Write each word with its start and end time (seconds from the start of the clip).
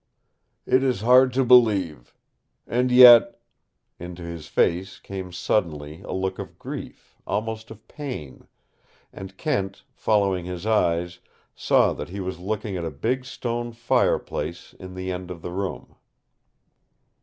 It 0.65 0.81
is 0.81 1.01
hard 1.01 1.31
to 1.33 1.45
believe. 1.45 2.15
And 2.65 2.91
yet" 2.91 3.39
Into 3.99 4.23
his 4.23 4.47
face 4.47 4.97
came 4.97 5.31
suddenly 5.31 6.01
a 6.01 6.11
look 6.11 6.39
of 6.39 6.57
grief, 6.57 7.21
almost 7.27 7.69
of 7.69 7.87
pain, 7.87 8.47
and 9.13 9.37
Kent, 9.37 9.83
following 9.93 10.45
his 10.45 10.65
eyes, 10.65 11.19
saw 11.53 11.93
that 11.93 12.09
he 12.09 12.19
was 12.19 12.39
looking 12.39 12.75
at 12.77 12.83
a 12.83 12.89
big 12.89 13.25
stone 13.25 13.73
fireplace 13.73 14.73
in 14.79 14.95
the 14.95 15.11
end 15.11 15.29
of 15.29 15.43
the 15.43 15.51
room. 15.51 15.95